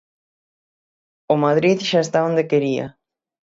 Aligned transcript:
O 1.33 1.35
Madrid 1.45 1.77
xa 1.89 1.99
está 2.03 2.19
onde 2.29 2.47
quería. 2.51 2.85